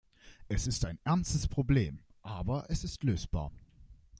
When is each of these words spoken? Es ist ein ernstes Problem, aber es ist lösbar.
Es 0.47 0.65
ist 0.65 0.83
ein 0.85 0.97
ernstes 1.03 1.47
Problem, 1.47 1.99
aber 2.23 2.65
es 2.69 2.83
ist 2.83 3.03
lösbar. 3.03 3.51